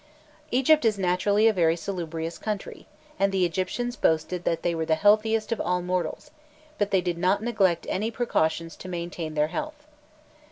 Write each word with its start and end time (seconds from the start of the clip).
Egypt 0.49 0.83
is 0.83 0.97
naturally 0.97 1.47
a 1.47 1.53
very 1.53 1.75
salubrious 1.75 2.39
country, 2.39 2.87
and 3.19 3.31
the 3.31 3.45
Egyptians 3.45 3.95
boasted 3.95 4.45
that 4.45 4.63
they 4.63 4.73
were 4.73 4.83
"the 4.83 4.95
healthiest 4.95 5.51
of 5.51 5.61
all 5.61 5.83
mortals;" 5.83 6.31
but 6.79 6.89
they 6.89 7.01
did 7.01 7.19
not 7.19 7.43
neglect 7.43 7.85
any 7.87 8.09
precautions 8.09 8.75
to 8.77 8.89
maintain 8.89 9.35
their 9.35 9.49
health. 9.49 9.85